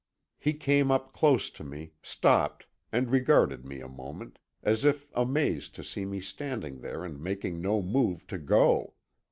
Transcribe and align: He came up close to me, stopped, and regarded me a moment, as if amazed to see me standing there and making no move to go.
He 0.39 0.53
came 0.53 0.89
up 0.89 1.13
close 1.13 1.51
to 1.51 1.63
me, 1.63 1.91
stopped, 2.01 2.65
and 2.91 3.11
regarded 3.11 3.63
me 3.65 3.81
a 3.81 3.87
moment, 3.87 4.39
as 4.63 4.83
if 4.83 5.07
amazed 5.13 5.75
to 5.75 5.83
see 5.83 6.05
me 6.05 6.19
standing 6.19 6.81
there 6.81 7.05
and 7.05 7.21
making 7.21 7.61
no 7.61 7.83
move 7.83 8.25
to 8.25 8.39
go. 8.39 8.95